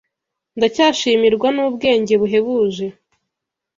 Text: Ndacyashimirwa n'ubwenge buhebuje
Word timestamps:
Ndacyashimirwa 0.57 1.47
n'ubwenge 1.55 2.13
buhebuje 2.21 2.85